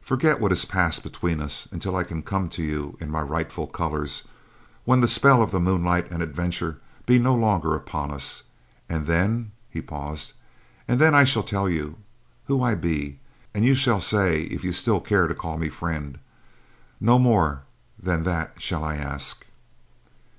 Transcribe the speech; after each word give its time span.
Forget 0.00 0.40
what 0.40 0.52
has 0.52 0.64
passed 0.64 1.02
between 1.02 1.38
us 1.38 1.68
until 1.70 1.96
I 1.96 2.02
can 2.02 2.22
come 2.22 2.48
to 2.48 2.62
you 2.62 2.96
in 2.98 3.10
my 3.10 3.20
rightful 3.20 3.66
colors, 3.66 4.26
when 4.86 5.00
the 5.00 5.06
spell 5.06 5.42
of 5.42 5.50
the 5.50 5.60
moonlight 5.60 6.10
and 6.10 6.22
adventure 6.22 6.78
be 7.04 7.18
no 7.18 7.34
longer 7.34 7.74
upon 7.74 8.10
us, 8.10 8.44
and 8.88 9.06
then,"—he 9.06 9.82
paused—"and 9.82 10.98
then 10.98 11.14
I 11.14 11.24
shall 11.24 11.42
tell 11.42 11.68
you 11.68 11.98
who 12.46 12.62
I 12.62 12.74
be 12.74 13.18
and 13.52 13.66
you 13.66 13.74
shall 13.74 14.00
say 14.00 14.44
if 14.44 14.64
you 14.64 14.72
still 14.72 15.02
care 15.02 15.26
to 15.28 15.34
call 15.34 15.58
me 15.58 15.68
friend—no 15.68 17.18
more 17.18 17.64
than 17.98 18.22
that 18.22 18.62
shall 18.62 18.82
I 18.82 18.96
ask." 18.96 19.44